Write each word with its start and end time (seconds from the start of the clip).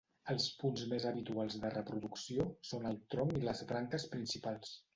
Els 0.33 0.45
punts 0.61 0.85
més 0.93 1.05
habituals 1.09 1.57
de 1.65 1.71
reproducció 1.75 2.47
són 2.73 2.89
el 2.93 2.99
tronc 3.15 3.37
i 3.43 3.45
les 3.47 3.65
branques 3.75 4.11
principals. 4.19 4.77